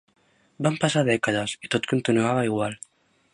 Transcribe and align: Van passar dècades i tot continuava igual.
Van 0.67 0.79
passar 0.85 1.03
dècades 1.09 1.53
i 1.67 1.71
tot 1.75 1.87
continuava 1.93 2.47
igual. 2.49 2.79